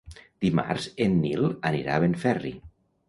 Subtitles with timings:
[0.45, 2.55] Dimarts en Nil anirà a Benferri.